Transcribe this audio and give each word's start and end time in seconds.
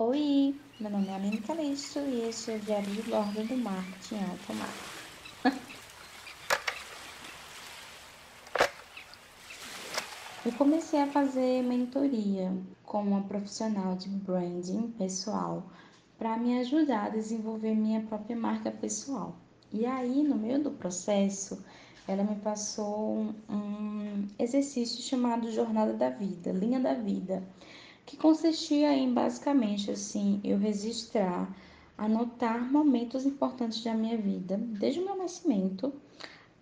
Oi, 0.00 0.54
meu 0.78 0.92
nome 0.92 1.08
é 1.08 1.14
Aline 1.16 1.40
Calixto 1.40 1.98
e 1.98 2.28
este 2.28 2.52
é 2.52 2.54
o 2.54 2.60
Diário 2.60 2.88
de 2.88 3.02
Bordo 3.02 3.42
do 3.42 3.56
Marketing 3.56 4.20
Automático. 4.30 4.84
Eu 10.46 10.52
comecei 10.52 11.02
a 11.02 11.08
fazer 11.08 11.64
mentoria 11.64 12.56
com 12.84 13.02
uma 13.02 13.22
profissional 13.22 13.96
de 13.96 14.08
branding 14.08 14.92
pessoal 14.92 15.64
para 16.16 16.36
me 16.36 16.60
ajudar 16.60 17.06
a 17.06 17.08
desenvolver 17.08 17.74
minha 17.74 18.02
própria 18.02 18.36
marca 18.36 18.70
pessoal. 18.70 19.34
E 19.72 19.84
aí, 19.84 20.22
no 20.22 20.36
meio 20.36 20.62
do 20.62 20.70
processo, 20.70 21.60
ela 22.06 22.22
me 22.22 22.36
passou 22.36 23.34
um 23.50 24.28
exercício 24.38 25.02
chamado 25.02 25.50
Jornada 25.50 25.92
da 25.92 26.08
Vida, 26.08 26.52
Linha 26.52 26.78
da 26.78 26.94
Vida 26.94 27.42
que 28.08 28.16
consistia 28.16 28.90
em 28.94 29.12
basicamente 29.12 29.90
assim, 29.90 30.40
eu 30.42 30.56
registrar, 30.56 31.54
anotar 31.98 32.72
momentos 32.72 33.26
importantes 33.26 33.84
da 33.84 33.92
minha 33.92 34.16
vida, 34.16 34.56
desde 34.56 35.00
o 35.00 35.04
meu 35.04 35.14
nascimento 35.14 35.92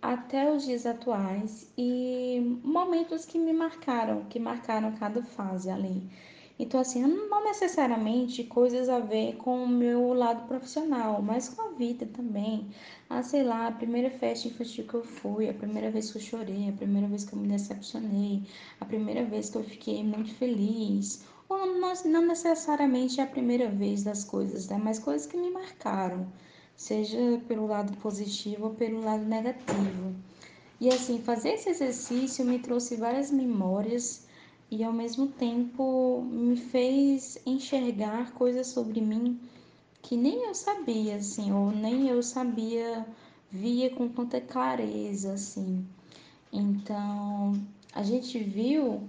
até 0.01 0.51
os 0.51 0.65
dias 0.65 0.85
atuais 0.85 1.71
e 1.77 2.59
momentos 2.61 3.23
que 3.23 3.39
me 3.39 3.53
marcaram, 3.53 4.25
que 4.25 4.39
marcaram 4.39 4.91
cada 4.97 5.23
fase 5.23 5.69
ali. 5.69 6.03
Então, 6.59 6.79
assim, 6.81 7.01
não 7.03 7.43
necessariamente 7.43 8.43
coisas 8.43 8.89
a 8.89 8.99
ver 8.99 9.35
com 9.35 9.63
o 9.63 9.67
meu 9.67 10.11
lado 10.13 10.47
profissional, 10.47 11.21
mas 11.21 11.49
com 11.49 11.61
a 11.61 11.69
vida 11.69 12.05
também. 12.07 12.67
Ah, 13.09 13.21
sei 13.21 13.43
lá, 13.43 13.67
a 13.67 13.71
primeira 13.71 14.09
festa 14.09 14.47
infantil 14.47 14.87
que 14.87 14.95
eu 14.95 15.03
fui, 15.03 15.47
a 15.47 15.53
primeira 15.53 15.91
vez 15.91 16.11
que 16.11 16.17
eu 16.17 16.21
chorei, 16.21 16.67
a 16.67 16.73
primeira 16.73 17.07
vez 17.07 17.23
que 17.23 17.33
eu 17.33 17.39
me 17.39 17.47
decepcionei, 17.47 18.41
a 18.81 18.85
primeira 18.85 19.23
vez 19.23 19.49
que 19.51 19.57
eu 19.57 19.63
fiquei 19.63 20.03
muito 20.03 20.33
feliz, 20.33 21.23
ou 21.49 21.65
não 22.05 22.27
necessariamente 22.27 23.19
é 23.19 23.23
a 23.23 23.27
primeira 23.27 23.69
vez 23.69 24.03
das 24.03 24.23
coisas, 24.23 24.67
né? 24.67 24.79
Mas 24.81 24.99
coisas 24.99 25.27
que 25.27 25.37
me 25.37 25.49
marcaram, 25.49 26.27
seja 26.75 27.17
pelo 27.47 27.67
lado 27.67 27.95
positivo 27.97 28.65
ou 28.65 28.73
pelo 28.73 29.01
lado 29.01 29.23
negativo. 29.23 30.15
E 30.79 30.89
assim, 30.89 31.19
fazer 31.21 31.53
esse 31.53 31.69
exercício 31.69 32.45
me 32.45 32.59
trouxe 32.59 32.95
várias 32.95 33.31
memórias 33.31 34.27
e 34.69 34.83
ao 34.83 34.93
mesmo 34.93 35.27
tempo 35.27 36.21
me 36.29 36.57
fez 36.57 37.39
enxergar 37.45 38.33
coisas 38.33 38.67
sobre 38.67 39.01
mim 39.01 39.39
que 40.01 40.15
nem 40.15 40.43
eu 40.43 40.53
sabia, 40.53 41.15
assim, 41.15 41.51
ou 41.51 41.71
nem 41.71 42.07
eu 42.07 42.21
sabia, 42.23 43.05
via 43.51 43.89
com 43.89 44.07
tanta 44.07 44.39
clareza, 44.39 45.33
assim. 45.33 45.85
Então, 46.51 47.53
a 47.93 48.03
gente 48.03 48.39
viu 48.39 49.03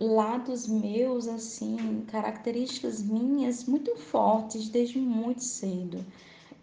lados 0.00 0.66
meus, 0.66 1.28
assim, 1.28 2.04
características 2.08 3.02
minhas 3.02 3.64
muito 3.64 3.94
fortes 3.96 4.68
desde 4.68 4.98
muito 4.98 5.44
cedo. 5.44 6.04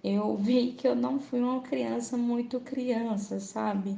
Eu 0.04 0.36
vi 0.36 0.74
que 0.74 0.88
eu 0.88 0.96
não 0.96 1.20
fui 1.20 1.40
uma 1.40 1.62
criança 1.62 2.18
muito 2.18 2.60
criança, 2.60 3.40
sabe? 3.40 3.96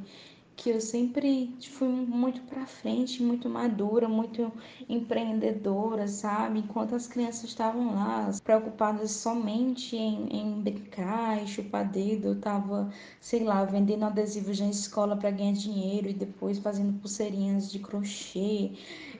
Que 0.60 0.68
eu 0.68 0.80
sempre 0.80 1.56
fui 1.70 1.88
muito 1.88 2.42
para 2.42 2.66
frente, 2.66 3.22
muito 3.22 3.48
madura, 3.48 4.06
muito 4.06 4.52
empreendedora, 4.90 6.06
sabe? 6.06 6.58
Enquanto 6.58 6.94
as 6.94 7.06
crianças 7.06 7.44
estavam 7.44 7.94
lá 7.94 8.30
preocupadas 8.44 9.10
somente 9.12 9.96
em, 9.96 10.28
em 10.30 10.60
brincar 10.60 11.42
e 11.42 11.46
chupar 11.46 11.88
dedo, 11.90 12.28
eu 12.28 12.40
tava, 12.42 12.92
sei 13.22 13.42
lá, 13.42 13.64
vendendo 13.64 14.04
adesivos 14.04 14.60
na 14.60 14.68
escola 14.68 15.16
para 15.16 15.30
ganhar 15.30 15.54
dinheiro 15.54 16.10
e 16.10 16.12
depois 16.12 16.58
fazendo 16.58 17.00
pulseirinhas 17.00 17.72
de 17.72 17.78
crochê 17.78 18.72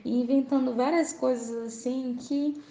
e 0.05 0.21
inventando 0.21 0.75
várias 0.75 1.11
coisas 1.11 1.73
assim 1.73 2.17
que 2.19 2.61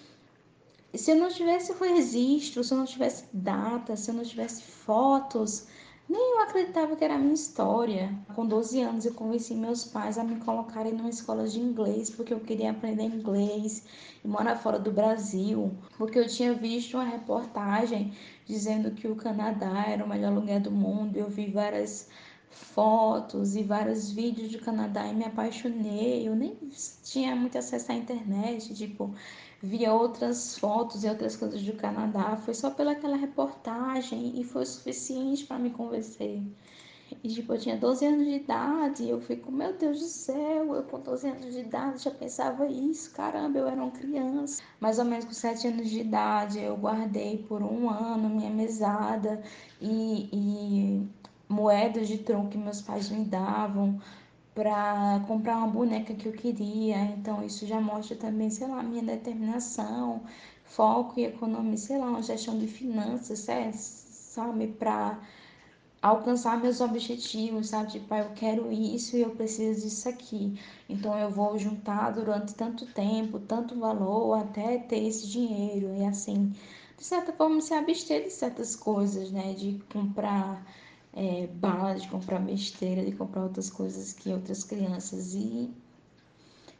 se 0.94 1.10
eu 1.10 1.16
não 1.16 1.28
tivesse 1.28 1.72
registro, 1.72 2.62
se 2.62 2.72
eu 2.72 2.78
não 2.78 2.84
tivesse 2.84 3.24
data, 3.32 3.96
se 3.96 4.12
eu 4.12 4.14
não 4.14 4.22
tivesse 4.22 4.62
fotos, 4.62 5.66
nem 6.10 6.32
eu 6.32 6.40
acreditava 6.40 6.96
que 6.96 7.04
era 7.04 7.14
a 7.14 7.18
minha 7.18 7.34
história. 7.34 8.12
Com 8.34 8.44
12 8.44 8.80
anos 8.80 9.06
eu 9.06 9.14
convenci 9.14 9.54
meus 9.54 9.84
pais 9.84 10.18
a 10.18 10.24
me 10.24 10.40
colocarem 10.40 10.92
numa 10.92 11.08
escola 11.08 11.46
de 11.46 11.60
inglês 11.60 12.10
porque 12.10 12.34
eu 12.34 12.40
queria 12.40 12.72
aprender 12.72 13.04
inglês 13.04 13.84
e 14.24 14.26
morar 14.26 14.56
fora 14.56 14.76
do 14.76 14.90
Brasil, 14.90 15.70
porque 15.96 16.18
eu 16.18 16.26
tinha 16.26 16.52
visto 16.52 16.94
uma 16.94 17.04
reportagem 17.04 18.12
dizendo 18.44 18.90
que 18.90 19.06
o 19.06 19.14
Canadá 19.14 19.84
era 19.86 20.04
o 20.04 20.08
melhor 20.08 20.34
lugar 20.34 20.58
do 20.58 20.72
mundo. 20.72 21.16
Eu 21.16 21.28
vi 21.28 21.46
várias 21.46 22.08
fotos 22.50 23.56
e 23.56 23.62
vários 23.62 24.10
vídeos 24.10 24.52
do 24.52 24.58
Canadá 24.58 25.06
e 25.06 25.14
me 25.14 25.24
apaixonei. 25.24 26.26
Eu 26.28 26.34
nem 26.34 26.56
tinha 27.04 27.34
muito 27.36 27.56
acesso 27.56 27.92
à 27.92 27.94
internet, 27.94 28.74
tipo, 28.74 29.14
via 29.62 29.92
outras 29.94 30.58
fotos 30.58 31.04
e 31.04 31.08
outras 31.08 31.36
coisas 31.36 31.62
do 31.62 31.72
Canadá. 31.74 32.36
Foi 32.36 32.54
só 32.54 32.70
pelaquela 32.70 33.16
reportagem 33.16 34.40
e 34.40 34.44
foi 34.44 34.62
o 34.62 34.66
suficiente 34.66 35.44
para 35.44 35.58
me 35.58 35.70
convencer. 35.70 36.42
E 37.24 37.28
tipo, 37.28 37.54
eu 37.54 37.58
tinha 37.58 37.76
12 37.76 38.06
anos 38.06 38.24
de 38.24 38.34
idade 38.34 39.02
e 39.02 39.10
eu 39.10 39.20
fico, 39.20 39.50
meu 39.50 39.76
Deus 39.76 39.98
do 39.98 40.06
céu, 40.06 40.74
eu 40.74 40.82
com 40.84 41.00
12 41.00 41.28
anos 41.28 41.52
de 41.52 41.60
idade 41.60 42.04
já 42.04 42.10
pensava 42.10 42.66
isso, 42.66 43.12
caramba, 43.12 43.58
eu 43.58 43.66
era 43.66 43.82
uma 43.82 43.90
criança. 43.90 44.62
Mais 44.78 44.98
ou 44.98 45.04
menos 45.04 45.24
com 45.24 45.32
7 45.32 45.68
anos 45.68 45.90
de 45.90 46.00
idade, 46.00 46.60
eu 46.60 46.76
guardei 46.76 47.38
por 47.48 47.62
um 47.62 47.90
ano 47.90 48.28
minha 48.28 48.50
mesada 48.50 49.42
e, 49.80 50.28
e 50.32 51.08
moedas 51.50 52.08
de 52.08 52.18
troco 52.18 52.48
que 52.48 52.56
meus 52.56 52.80
pais 52.80 53.10
me 53.10 53.24
davam 53.24 54.00
para 54.54 55.22
comprar 55.26 55.56
uma 55.58 55.66
boneca 55.68 56.14
que 56.14 56.26
eu 56.26 56.32
queria. 56.32 56.96
Então 57.06 57.44
isso 57.44 57.66
já 57.66 57.80
mostra 57.80 58.16
também, 58.16 58.50
sei 58.50 58.68
lá, 58.68 58.82
minha 58.82 59.02
determinação, 59.02 60.22
foco 60.64 61.18
e 61.18 61.24
economia, 61.24 61.76
sei 61.76 61.98
lá, 61.98 62.06
uma 62.06 62.22
gestão 62.22 62.58
de 62.58 62.66
finanças, 62.68 63.46
sabe, 63.74 64.68
para 64.68 65.18
alcançar 66.02 66.60
meus 66.60 66.80
objetivos, 66.80 67.68
sabe? 67.70 67.92
Tipo, 67.92 68.14
ah, 68.14 68.18
eu 68.20 68.30
quero 68.34 68.72
isso 68.72 69.16
e 69.16 69.22
eu 69.22 69.30
preciso 69.30 69.82
disso 69.82 70.08
aqui. 70.08 70.58
Então 70.88 71.18
eu 71.18 71.30
vou 71.30 71.58
juntar 71.58 72.12
durante 72.12 72.54
tanto 72.54 72.86
tempo, 72.86 73.38
tanto 73.40 73.78
valor 73.78 74.34
até 74.38 74.78
ter 74.78 75.04
esse 75.06 75.26
dinheiro 75.28 75.94
e 75.96 76.04
assim, 76.04 76.52
de 76.96 77.04
certa 77.04 77.32
forma 77.32 77.60
se 77.60 77.74
abster 77.74 78.24
de 78.24 78.30
certas 78.30 78.76
coisas, 78.76 79.30
né, 79.32 79.52
de 79.54 79.82
comprar 79.92 80.64
é, 81.12 81.46
bala, 81.46 81.94
de 81.94 82.08
comprar 82.08 82.38
besteira, 82.38 83.04
de 83.04 83.12
comprar 83.12 83.42
outras 83.42 83.70
coisas 83.70 84.12
que 84.12 84.32
outras 84.32 84.64
crianças. 84.64 85.34
E 85.34 85.70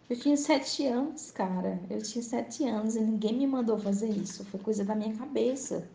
eu 0.08 0.18
tinha 0.18 0.36
sete 0.36 0.86
anos, 0.86 1.30
cara. 1.30 1.80
Eu 1.88 2.02
tinha 2.02 2.22
sete 2.22 2.66
anos 2.66 2.96
e 2.96 3.00
ninguém 3.00 3.38
me 3.38 3.46
mandou 3.46 3.78
fazer 3.78 4.10
isso. 4.10 4.44
Foi 4.44 4.60
coisa 4.60 4.84
da 4.84 4.94
minha 4.94 5.14
cabeça. 5.16 5.88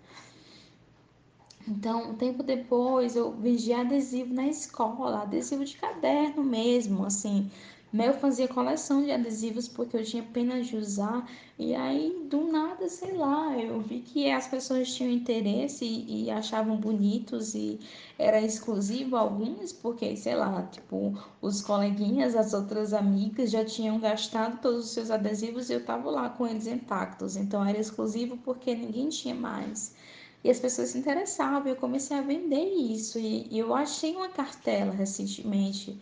Então, 1.67 2.11
um 2.11 2.15
tempo 2.15 2.43
depois, 2.43 3.15
eu 3.15 3.31
vendi 3.31 3.73
adesivo 3.73 4.33
na 4.33 4.47
escola, 4.47 5.23
adesivo 5.23 5.65
de 5.65 5.75
caderno 5.77 6.43
mesmo, 6.43 7.05
assim. 7.05 7.49
Eu 7.97 8.13
fazia 8.13 8.47
coleção 8.47 9.03
de 9.03 9.11
adesivos 9.11 9.69
porque 9.69 9.95
eu 9.95 10.03
tinha 10.03 10.21
pena 10.21 10.61
de 10.61 10.75
usar. 10.75 11.29
E 11.57 11.73
aí, 11.73 12.27
do 12.29 12.51
nada, 12.51 12.89
sei 12.89 13.13
lá, 13.13 13.57
eu 13.57 13.79
vi 13.79 14.01
que 14.01 14.29
as 14.29 14.47
pessoas 14.47 14.93
tinham 14.93 15.09
interesse 15.11 15.85
e, 15.85 16.25
e 16.25 16.31
achavam 16.31 16.75
bonitos 16.75 17.55
e 17.55 17.79
era 18.19 18.41
exclusivo 18.41 19.15
alguns, 19.15 19.71
porque, 19.71 20.15
sei 20.17 20.35
lá, 20.35 20.63
tipo, 20.63 21.17
os 21.41 21.61
coleguinhas, 21.61 22.35
as 22.35 22.53
outras 22.53 22.93
amigas 22.93 23.49
já 23.49 23.63
tinham 23.63 23.97
gastado 23.99 24.59
todos 24.61 24.85
os 24.85 24.91
seus 24.91 25.09
adesivos 25.09 25.69
e 25.69 25.73
eu 25.73 25.85
tava 25.85 26.09
lá 26.11 26.29
com 26.29 26.45
eles 26.45 26.67
intactos. 26.67 27.37
Então, 27.37 27.65
era 27.65 27.79
exclusivo 27.79 28.35
porque 28.37 28.75
ninguém 28.75 29.07
tinha 29.07 29.35
mais. 29.35 29.95
E 30.43 30.49
as 30.49 30.59
pessoas 30.59 30.89
se 30.89 30.97
interessavam, 30.97 31.67
eu 31.67 31.75
comecei 31.77 32.17
a 32.17 32.21
vender 32.21 32.65
isso. 32.73 33.17
E, 33.17 33.47
e 33.49 33.57
eu 33.57 33.73
achei 33.73 34.15
uma 34.15 34.29
cartela 34.29 34.91
recentemente 34.91 35.97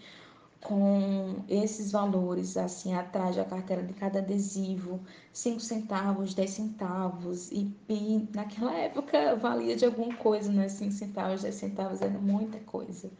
com 0.63 1.43
esses 1.47 1.91
valores 1.91 2.55
assim 2.57 2.93
atrás 2.93 3.35
da 3.35 3.43
carteira 3.43 3.83
de 3.83 3.93
cada 3.93 4.19
adesivo, 4.19 4.99
5 5.31 5.59
centavos, 5.59 6.33
10 6.33 6.49
centavos 6.49 7.51
e, 7.51 7.75
e 7.89 8.27
naquela 8.33 8.73
época 8.73 9.35
valia 9.35 9.75
de 9.75 9.85
alguma 9.85 10.15
coisa, 10.15 10.51
né? 10.51 10.69
5 10.69 10.91
centavos, 10.91 11.41
10 11.41 11.55
centavos 11.55 12.01
era 12.01 12.17
muita 12.17 12.59
coisa, 12.59 13.11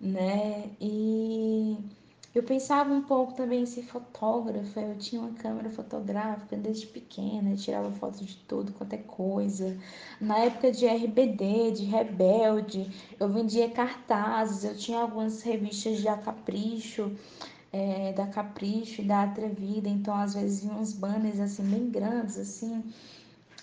né? 0.00 0.70
E 0.80 1.76
eu 2.32 2.44
pensava 2.44 2.92
um 2.92 3.02
pouco 3.02 3.34
também 3.34 3.62
em 3.62 3.66
ser 3.66 3.82
fotógrafa, 3.82 4.80
eu 4.80 4.96
tinha 4.96 5.20
uma 5.20 5.32
câmera 5.32 5.68
fotográfica 5.68 6.56
desde 6.56 6.86
pequena, 6.86 7.56
tirava 7.56 7.90
fotos 7.90 8.24
de 8.24 8.36
tudo 8.36 8.72
quanto 8.72 8.92
é 8.92 8.98
coisa. 8.98 9.76
Na 10.20 10.38
época 10.38 10.70
de 10.70 10.86
RBD, 10.86 11.72
de 11.72 11.84
Rebelde, 11.84 12.88
eu 13.18 13.28
vendia 13.28 13.68
cartazes, 13.68 14.62
eu 14.62 14.76
tinha 14.76 15.00
algumas 15.00 15.42
revistas 15.42 15.98
de 15.98 16.06
A 16.06 16.16
Capricho, 16.16 17.10
é, 17.72 18.12
da 18.12 18.26
Capricho 18.28 19.02
e 19.02 19.04
da 19.04 19.24
Atrevida, 19.24 19.88
então 19.88 20.14
às 20.14 20.34
vezes 20.34 20.62
vinham 20.62 20.80
uns 20.80 20.92
banners 20.92 21.40
assim, 21.40 21.64
bem 21.64 21.90
grandes, 21.90 22.38
assim, 22.38 22.84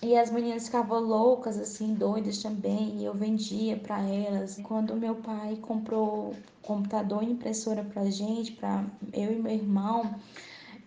e 0.01 0.15
as 0.15 0.29
meninas 0.31 0.65
ficavam 0.65 0.99
loucas, 0.99 1.57
assim, 1.57 1.93
doidas 1.93 2.41
também, 2.41 2.97
e 2.99 3.05
eu 3.05 3.13
vendia 3.13 3.77
para 3.77 3.99
elas. 4.01 4.59
Quando 4.63 4.95
meu 4.95 5.15
pai 5.15 5.57
comprou 5.61 6.35
computador 6.61 7.23
e 7.23 7.31
impressora 7.31 7.83
pra 7.83 8.05
gente, 8.05 8.51
para 8.51 8.85
eu 9.13 9.31
e 9.31 9.35
meu 9.35 9.53
irmão, 9.53 10.15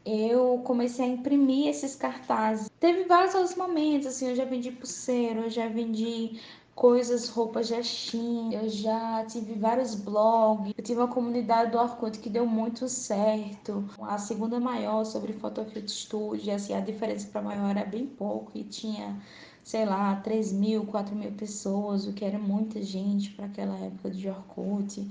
eu 0.05 0.61
comecei 0.65 1.05
a 1.05 1.09
imprimir 1.09 1.69
esses 1.69 1.95
cartazes. 1.97 2.71
Teve 2.79 3.05
vários 3.05 3.35
outros 3.35 3.57
momentos, 3.57 4.07
assim, 4.07 4.29
eu 4.29 4.37
já 4.37 4.45
vendi 4.45 4.71
pulseira, 4.71 5.41
eu 5.41 5.51
já 5.51 5.69
vendi 5.69 6.41
coisas, 6.75 7.29
roupas 7.29 7.69
de 7.69 7.83
Shein, 7.83 8.55
eu 8.55 8.69
já 8.69 9.25
tive 9.27 9.55
vários 9.55 9.95
blogs, 9.95 10.73
eu 10.77 10.85
tive 10.85 11.01
uma 11.01 11.09
comunidade 11.09 11.73
do 11.73 11.79
Orkut 11.79 12.19
que 12.19 12.31
deu 12.31 12.47
muito 12.47 12.89
certo. 12.89 13.85
A 14.01 14.19
segunda 14.19 14.59
maior 14.59 15.05
sobre 15.05 15.33
Photofilter 15.35 15.89
Studio, 15.89 16.55
assim, 16.55 16.75
a 16.75 16.81
diferença 16.81 17.29
para 17.29 17.43
maior 17.43 17.71
era 17.71 17.85
bem 17.85 18.07
pouco 18.07 18.53
e 18.55 18.65
tinha, 18.65 19.21
sei 19.63 19.85
lá, 19.85 20.17
3 20.17 20.53
mil, 20.53 20.87
4 20.87 21.15
mil 21.15 21.33
pessoas, 21.33 22.07
o 22.07 22.13
que 22.13 22.25
era 22.25 22.39
muita 22.39 22.83
gente 22.83 23.31
para 23.33 23.47
aquela 23.47 23.77
época 23.79 24.11
de 24.11 24.29
Orkut. 24.29 25.07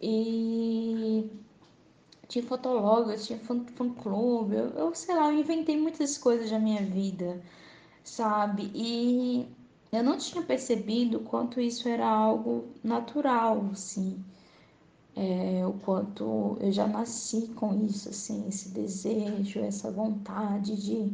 E 0.00 1.30
tinha 2.28 2.44
fotólogo, 2.44 3.14
tinha 3.16 3.38
fã-clube, 3.40 4.54
eu, 4.54 4.68
eu 4.70 4.94
sei 4.94 5.14
lá, 5.14 5.32
eu 5.32 5.38
inventei 5.40 5.76
muitas 5.76 6.16
coisas 6.16 6.50
na 6.50 6.60
minha 6.60 6.82
vida, 6.82 7.42
sabe? 8.04 8.70
E 8.74 9.48
eu 9.92 10.02
não 10.02 10.16
tinha 10.18 10.42
percebido 10.42 11.20
quanto 11.20 11.60
isso 11.60 11.88
era 11.88 12.08
algo 12.08 12.64
natural, 12.82 13.68
assim. 13.72 14.22
É, 15.16 15.66
o 15.66 15.72
quanto 15.84 16.56
eu 16.60 16.72
já 16.72 16.86
nasci 16.86 17.48
com 17.48 17.84
isso, 17.84 18.08
assim, 18.08 18.46
esse 18.48 18.70
desejo, 18.70 19.60
essa 19.60 19.90
vontade 19.90 20.76
de 20.76 21.12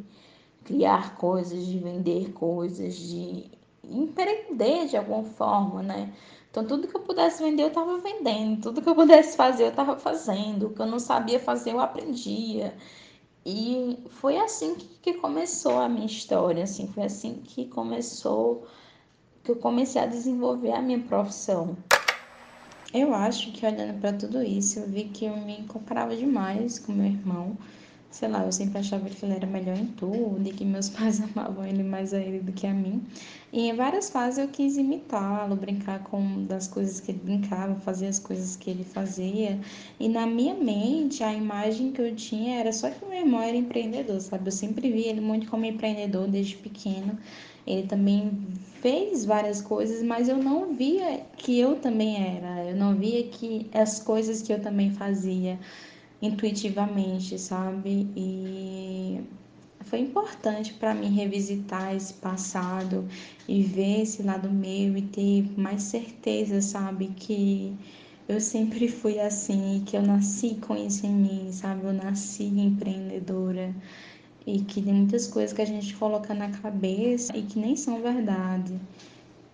criar 0.65 1.17
coisas, 1.17 1.65
de 1.67 1.79
vender 1.79 2.33
coisas, 2.33 2.95
de 2.97 3.51
empreender 3.85 4.87
de 4.89 4.97
alguma 4.97 5.25
forma, 5.25 5.83
né? 5.83 6.13
Então, 6.51 6.67
tudo 6.67 6.89
que 6.89 6.97
eu 6.97 7.01
pudesse 7.03 7.43
vender, 7.43 7.65
eu 7.65 7.69
estava 7.69 7.99
vendendo. 7.99 8.63
Tudo 8.63 8.83
que 8.83 8.89
eu 8.89 8.95
pudesse 8.95 9.37
fazer, 9.37 9.65
eu 9.65 9.69
estava 9.69 9.97
fazendo. 9.99 10.67
O 10.67 10.71
que 10.75 10.81
eu 10.81 10.87
não 10.87 10.99
sabia 10.99 11.39
fazer, 11.39 11.73
eu 11.73 11.81
aprendia. 11.81 12.75
E 13.49 13.97
foi 14.09 14.39
assim 14.39 14.75
que, 14.75 15.15
começou 15.15 15.79
a 15.79 15.89
minha 15.89 16.05
história, 16.05 16.65
assim, 16.65 16.89
foi 16.89 17.05
assim 17.05 17.35
que 17.45 17.67
começou, 17.67 18.67
que 19.45 19.53
eu 19.53 19.55
comecei 19.55 20.03
a 20.03 20.07
desenvolver 20.07 20.73
a 20.73 20.83
minha 20.83 20.99
profissão. 20.99 21.77
Eu 22.93 23.15
acho 23.15 23.53
que 23.53 23.65
olhando 23.65 24.01
para 24.01 24.13
tudo 24.13 24.43
isso, 24.43 24.81
eu 24.81 24.89
vi 24.89 25.05
que 25.05 25.27
eu 25.27 25.37
me 25.37 25.63
comparava 25.69 26.17
demais 26.17 26.81
com 26.81 26.91
meu 26.91 27.07
irmão. 27.07 27.57
Sei 28.11 28.29
lá, 28.29 28.45
eu 28.45 28.53
sempre 28.53 28.79
achava 28.79 29.09
que 29.11 29.25
ele 29.25 29.35
era 29.35 29.47
melhor 29.47 29.77
em 29.77 29.87
tudo 29.87 30.41
e 30.45 30.53
que 30.53 30.65
meus 30.65 30.89
pais 30.91 31.21
amavam 31.21 31.67
ele 31.67 31.83
mais 31.83 32.15
a 32.15 32.19
ele 32.19 32.41
do 32.41 32.53
que 32.53 32.67
a 32.67 32.73
mim. 32.73 33.03
E 33.53 33.69
em 33.69 33.75
várias 33.75 34.11
fases 34.11 34.39
eu 34.39 34.49
quis 34.49 34.77
imitá-lo, 34.77 35.57
brincar 35.57 36.03
com 36.05 36.45
das 36.45 36.69
coisas 36.69 37.01
que 37.01 37.13
ele 37.13 37.21
brincava, 37.23 37.75
fazer 37.81 38.07
as 38.07 38.19
coisas 38.19 38.57
que 38.57 38.71
ele 38.71 38.85
fazia. 38.85 39.59
E 39.99 40.09
na 40.09 40.27
minha 40.27 40.55
mente, 40.55 41.23
a 41.23 41.33
imagem 41.33 41.93
que 41.93 42.01
eu 42.01 42.15
tinha 42.15 42.61
era 42.61 42.73
só 42.73 42.91
que 42.91 43.05
o 43.05 43.09
meu 43.09 43.19
irmão 43.19 43.41
era 43.41 43.57
empreendedor, 43.57 44.21
sabe? 44.21 44.49
Eu 44.49 44.53
sempre 44.53 44.91
vi 44.91 45.03
ele 45.03 45.21
muito 45.21 45.49
como 45.49 45.65
empreendedor 45.65 46.29
desde 46.29 46.57
pequeno. 46.57 47.19
Ele 47.67 47.87
também 47.87 48.31
fez 48.81 49.25
várias 49.25 49.61
coisas, 49.61 50.03
mas 50.03 50.29
eu 50.29 50.37
não 50.37 50.75
via 50.75 51.21
que 51.37 51.59
eu 51.59 51.77
também 51.77 52.17
era. 52.37 52.65
Eu 52.65 52.77
não 52.77 52.95
via 52.95 53.25
que 53.25 53.69
as 53.75 54.01
coisas 54.01 54.43
que 54.43 54.53
eu 54.53 54.61
também 54.61 54.91
fazia 54.93 55.59
intuitivamente, 56.21 57.39
sabe? 57.39 58.09
E 58.17 59.21
foi 59.85 60.01
importante 60.01 60.75
para 60.75 60.95
mim 60.95 61.15
revisitar 61.15 61.95
esse 61.95 62.15
passado 62.15 63.09
e 63.49 63.63
ver 63.63 64.03
esse 64.03 64.23
lado 64.23 64.51
meu 64.51 64.97
e 64.97 65.03
ter 65.03 65.59
mais 65.59 65.83
certeza, 65.85 66.61
sabe, 66.61 67.09
que 67.17 67.77
eu 68.29 68.41
sempre 68.41 68.89
fui 68.89 69.21
assim, 69.21 69.83
que 69.87 69.97
eu 69.97 70.03
nasci 70.03 70.57
com 70.57 70.77
isso 70.77 71.07
em 71.07 71.15
mim, 71.15 71.53
sabe? 71.53 71.85
Eu 71.87 71.93
nasci 71.93 72.45
empreendedora 72.45 73.73
e 74.47 74.61
que 74.61 74.83
tem 74.83 74.95
muitas 74.95 75.27
coisas 75.27 75.53
que 75.53 75.63
a 75.63 75.67
gente 75.67 75.95
coloca 75.95 76.35
na 76.35 76.51
cabeça 76.51 77.37
e 77.37 77.43
que 77.43 77.59
nem 77.59 77.77
são 77.77 78.03
verdade. 78.03 78.81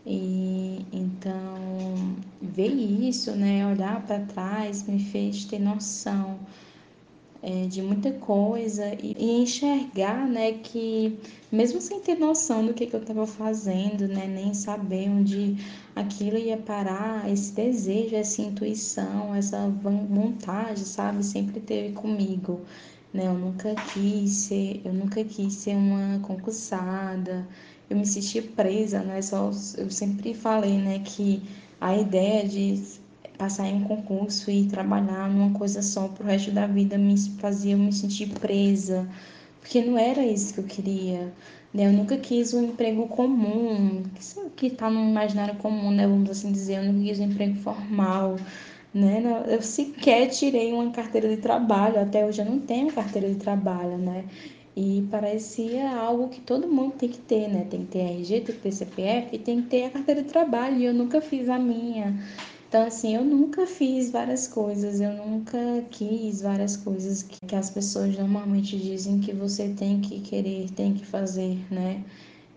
E 0.05 0.85
então 0.93 2.17
ver 2.41 2.73
isso, 2.73 3.33
né, 3.33 3.67
olhar 3.67 4.05
para 4.05 4.21
trás 4.21 4.83
me 4.87 4.99
fez 4.99 5.45
ter 5.45 5.61
noção 5.61 6.41
é, 7.43 7.67
de 7.67 7.83
muita 7.83 8.13
coisa 8.13 8.95
e, 9.03 9.17
e, 9.19 9.43
enxergar, 9.43 10.27
né, 10.29 10.53
que 10.53 11.19
mesmo 11.51 11.81
sem 11.81 12.01
ter 12.01 12.17
noção 12.17 12.65
do 12.65 12.73
que, 12.73 12.87
que 12.87 12.95
eu 12.95 13.01
estava 13.01 13.27
fazendo, 13.27 14.07
né, 14.07 14.27
nem 14.27 14.55
saber 14.55 15.09
onde 15.11 15.57
aquilo 15.95 16.39
ia 16.39 16.57
parar, 16.57 17.29
esse 17.31 17.53
desejo, 17.53 18.15
essa 18.15 18.41
intuição, 18.43 19.35
essa 19.35 19.69
vontade, 19.69 20.81
sabe, 20.81 21.25
sempre 21.25 21.61
teve 21.61 21.93
comigo, 21.95 22.61
né, 23.13 23.27
eu 23.27 23.35
nunca 23.35 23.75
quis 23.93 24.31
ser, 24.31 24.81
eu 24.85 24.93
nunca 24.93 25.23
quis 25.25 25.55
ser 25.55 25.75
uma 25.75 26.21
concursada, 26.21 27.47
eu 27.93 27.99
me 27.99 28.07
sentia 28.07 28.43
presa, 28.43 29.01
né, 29.01 29.21
só, 29.21 29.51
eu 29.77 29.91
sempre 29.91 30.33
falei, 30.35 30.79
né, 30.79 31.01
que 31.05 31.43
a 31.81 31.97
ideia 31.97 32.49
de 32.49 32.83
passar 33.37 33.69
em 33.69 33.77
um 33.77 33.85
concurso 33.85 34.51
e 34.51 34.67
trabalhar 34.67 35.29
numa 35.29 35.57
coisa 35.59 35.83
só 35.83 36.09
pro 36.09 36.25
resto 36.25 36.51
da 36.51 36.67
vida 36.67 36.97
me 36.97 37.19
fazia 37.39 37.77
me 37.77 37.93
sentir 37.93 38.29
presa, 38.41 39.07
porque 39.61 39.83
não 39.83 39.99
era 39.99 40.25
isso 40.25 40.55
que 40.55 40.61
eu 40.61 40.65
queria. 40.65 41.33
Né? 41.73 41.87
Eu 41.87 41.93
nunca 41.93 42.17
quis 42.17 42.55
um 42.55 42.65
emprego 42.65 43.09
comum, 43.09 44.03
que 44.57 44.67
está 44.67 44.91
no 44.91 45.09
imaginário 45.11 45.57
comum, 45.57 45.91
né? 45.91 46.07
Vamos 46.07 46.31
assim 46.31 46.53
dizer, 46.53 46.79
eu 46.79 46.93
nunca 46.93 47.05
quis 47.05 47.21
um 47.21 47.25
emprego 47.25 47.57
formal. 47.57 48.37
Né? 48.95 49.23
Eu 49.49 49.63
sequer 49.63 50.29
tirei 50.29 50.73
uma 50.73 50.91
carteira 50.91 51.29
de 51.29 51.39
trabalho, 51.39 52.01
até 52.01 52.27
hoje 52.27 52.43
eu 52.43 52.45
não 52.45 52.61
tenho 52.61 52.93
carteira 52.93 53.29
de 53.29 53.37
trabalho, 53.37 53.97
né? 53.97 54.25
E 54.75 55.07
parecia 55.11 55.91
algo 55.91 56.29
que 56.29 56.41
todo 56.41 56.67
mundo 56.67 56.95
tem 56.95 57.09
que 57.09 57.19
ter, 57.19 57.49
né? 57.49 57.67
Tem 57.69 57.81
que 57.85 57.93
ter 57.93 57.99
RG, 57.99 58.41
tem 58.41 58.55
que 58.55 58.63
ter 58.63 58.73
CPF 58.73 59.37
e 59.37 59.39
tem 59.39 59.63
que 59.63 59.69
ter 59.69 59.85
a 59.85 59.91
carteira 59.91 60.23
de 60.23 60.29
trabalho. 60.29 60.79
E 60.79 60.85
eu 60.87 60.95
nunca 60.95 61.21
fiz 61.21 61.49
a 61.49 61.59
minha. 61.59 62.19
Então, 62.69 62.87
assim, 62.87 63.15
eu 63.15 63.23
nunca 63.23 63.67
fiz 63.67 64.11
várias 64.11 64.49
coisas, 64.49 64.99
eu 64.99 65.13
nunca 65.13 65.59
quis 65.91 66.41
várias 66.41 66.75
coisas 66.75 67.23
que, 67.23 67.39
que 67.47 67.55
as 67.55 67.69
pessoas 67.69 68.17
normalmente 68.17 68.79
dizem 68.79 69.21
que 69.21 69.31
você 69.31 69.69
tem 69.69 70.01
que 70.01 70.21
querer, 70.21 70.71
tem 70.71 70.95
que 70.95 71.05
fazer, 71.05 71.59
né? 71.71 72.03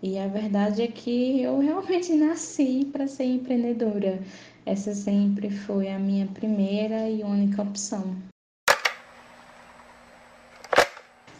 E 0.02 0.18
a 0.18 0.26
verdade 0.26 0.80
é 0.80 0.86
que 0.86 1.42
eu 1.42 1.58
realmente 1.60 2.14
nasci 2.14 2.88
para 2.90 3.06
ser 3.06 3.24
empreendedora. 3.24 4.18
Essa 4.64 4.94
sempre 4.94 5.50
foi 5.50 5.90
a 5.90 5.98
minha 5.98 6.26
primeira 6.28 7.10
e 7.10 7.22
única 7.22 7.60
opção. 7.60 8.16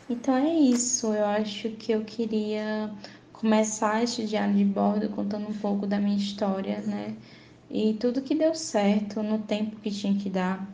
Então 0.08 0.36
é 0.36 0.54
isso, 0.54 1.12
eu 1.12 1.24
acho 1.26 1.70
que 1.70 1.90
eu 1.90 2.04
queria 2.04 2.90
começar 3.32 4.04
este 4.04 4.24
diário 4.24 4.54
de 4.54 4.64
bordo 4.64 5.08
contando 5.08 5.48
um 5.48 5.54
pouco 5.54 5.84
da 5.84 5.98
minha 5.98 6.16
história, 6.16 6.80
né? 6.82 7.16
E 7.68 7.94
tudo 7.94 8.22
que 8.22 8.34
deu 8.34 8.54
certo 8.54 9.20
no 9.20 9.38
tempo 9.40 9.76
que 9.80 9.90
tinha 9.90 10.14
que 10.14 10.30
dar. 10.30 10.64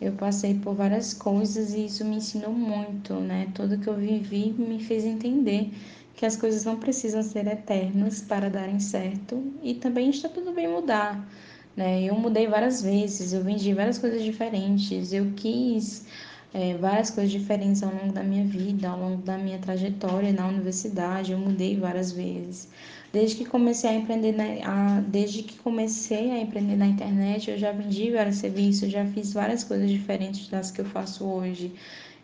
Eu 0.00 0.12
passei 0.12 0.54
por 0.54 0.74
várias 0.74 1.12
coisas 1.12 1.74
e 1.74 1.86
isso 1.86 2.04
me 2.04 2.16
ensinou 2.16 2.52
muito, 2.52 3.14
né? 3.14 3.48
Tudo 3.54 3.76
que 3.76 3.88
eu 3.88 3.96
vivi 3.96 4.54
me 4.56 4.82
fez 4.82 5.04
entender 5.04 5.72
que 6.14 6.24
as 6.24 6.36
coisas 6.36 6.64
não 6.64 6.78
precisam 6.78 7.22
ser 7.24 7.48
eternas 7.48 8.22
para 8.22 8.48
darem 8.48 8.78
certo 8.78 9.52
e 9.62 9.74
também 9.74 10.10
está 10.10 10.28
tudo 10.28 10.52
bem 10.52 10.68
mudar, 10.68 11.28
né? 11.76 12.04
Eu 12.04 12.14
mudei 12.14 12.46
várias 12.46 12.82
vezes, 12.82 13.32
eu 13.32 13.42
vendi 13.42 13.74
várias 13.74 13.98
coisas 13.98 14.22
diferentes, 14.22 15.12
eu 15.12 15.32
quis 15.34 16.06
é, 16.52 16.74
várias 16.74 17.10
coisas 17.10 17.30
diferentes 17.30 17.82
ao 17.82 17.92
longo 17.92 18.12
da 18.12 18.22
minha 18.22 18.44
vida, 18.44 18.88
ao 18.88 18.98
longo 18.98 19.22
da 19.22 19.38
minha 19.38 19.58
trajetória 19.58 20.32
na 20.32 20.48
universidade, 20.48 21.32
eu 21.32 21.38
mudei 21.38 21.76
várias 21.76 22.12
vezes. 22.12 22.68
Desde 23.12 23.36
que 23.36 23.44
comecei 23.44 23.90
a 23.90 23.94
empreender, 23.94 24.32
na, 24.32 24.44
a, 24.64 25.00
desde 25.00 25.42
que 25.42 25.58
comecei 25.58 26.30
a 26.30 26.40
empreender 26.40 26.76
na 26.76 26.86
internet, 26.86 27.50
eu 27.50 27.58
já 27.58 27.72
vendi 27.72 28.10
vários 28.10 28.36
serviços, 28.36 28.90
já 28.90 29.04
fiz 29.06 29.32
várias 29.32 29.64
coisas 29.64 29.90
diferentes 29.90 30.48
das 30.48 30.70
que 30.70 30.80
eu 30.80 30.84
faço 30.84 31.24
hoje. 31.24 31.72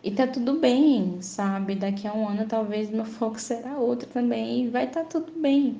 E 0.03 0.11
tá 0.11 0.27
tudo 0.27 0.59
bem, 0.59 1.17
sabe? 1.21 1.75
Daqui 1.75 2.07
a 2.07 2.13
um 2.13 2.27
ano 2.27 2.45
talvez 2.47 2.89
meu 2.89 3.03
foco 3.05 3.39
será 3.39 3.77
outro 3.77 4.07
também 4.09 4.65
e 4.65 4.67
vai 4.69 4.85
estar 4.85 5.03
tá 5.03 5.09
tudo 5.19 5.31
bem. 5.39 5.79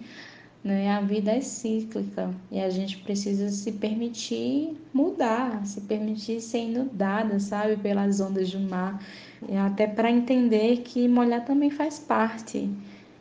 Né? 0.63 0.89
A 0.91 1.01
vida 1.01 1.31
é 1.31 1.41
cíclica 1.41 2.33
e 2.51 2.59
a 2.59 2.69
gente 2.69 2.97
precisa 2.97 3.49
se 3.49 3.71
permitir 3.73 4.75
mudar, 4.93 5.65
se 5.65 5.81
permitir 5.81 6.41
ser 6.41 6.59
inundada, 6.59 7.39
sabe, 7.39 7.77
pelas 7.77 8.19
ondas 8.19 8.51
do 8.51 8.59
mar, 8.59 9.01
e 9.47 9.55
até 9.55 9.87
para 9.87 10.11
entender 10.11 10.77
que 10.77 11.07
molhar 11.07 11.45
também 11.45 11.69
faz 11.69 11.99
parte. 11.99 12.69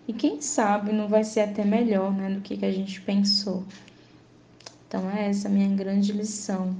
E 0.09 0.13
quem 0.13 0.41
sabe 0.41 0.93
não 0.93 1.09
vai 1.09 1.25
ser 1.25 1.41
até 1.41 1.65
melhor, 1.65 2.13
né, 2.13 2.31
do 2.31 2.41
que, 2.41 2.57
que 2.57 2.65
a 2.65 2.73
gente 2.73 3.01
pensou. 3.03 3.65
Então 4.89 5.11
é 5.11 5.29
essa 5.29 5.49
a 5.49 5.51
minha 5.51 5.69
grande 5.69 6.13
lição 6.13 6.75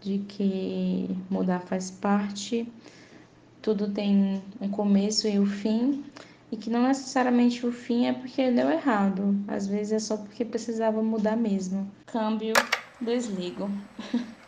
de 0.00 0.18
que 0.18 1.08
mudar 1.28 1.60
faz 1.60 1.90
parte, 1.90 2.66
tudo 3.62 3.90
tem 3.90 4.40
um 4.60 4.68
começo 4.68 5.28
e 5.28 5.38
um 5.38 5.46
fim, 5.46 6.04
e 6.50 6.56
que 6.56 6.70
não 6.70 6.82
necessariamente 6.82 7.64
o 7.66 7.72
fim 7.72 8.06
é 8.06 8.12
porque 8.12 8.50
deu 8.50 8.70
errado, 8.70 9.34
às 9.46 9.66
vezes 9.66 9.92
é 9.92 9.98
só 9.98 10.16
porque 10.16 10.44
precisava 10.44 11.02
mudar 11.02 11.36
mesmo. 11.36 11.90
Câmbio, 12.06 12.54
desligo. 13.00 13.70